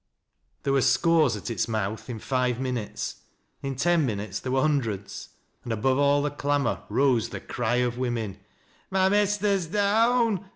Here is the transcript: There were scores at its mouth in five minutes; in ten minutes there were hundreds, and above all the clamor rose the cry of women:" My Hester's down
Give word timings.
There 0.63 0.73
were 0.73 0.81
scores 0.81 1.35
at 1.35 1.51
its 1.51 1.67
mouth 1.67 2.09
in 2.09 2.17
five 2.17 2.59
minutes; 2.59 3.17
in 3.61 3.75
ten 3.75 4.03
minutes 4.03 4.39
there 4.39 4.51
were 4.51 4.63
hundreds, 4.63 5.29
and 5.63 5.71
above 5.71 5.99
all 5.99 6.23
the 6.23 6.31
clamor 6.31 6.81
rose 6.89 7.29
the 7.29 7.39
cry 7.39 7.75
of 7.75 7.99
women:" 7.99 8.39
My 8.89 9.07
Hester's 9.09 9.67
down 9.67 10.43